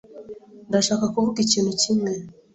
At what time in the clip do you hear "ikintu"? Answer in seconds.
1.45-1.71